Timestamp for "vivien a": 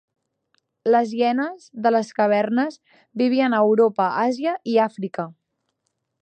3.23-3.61